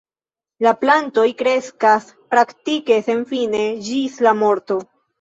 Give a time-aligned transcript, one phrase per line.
[0.65, 4.85] La plantoj kreskas praktike senfine, ĝis la morto.